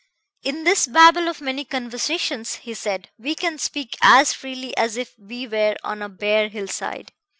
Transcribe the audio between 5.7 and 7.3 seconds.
on a bare hill side.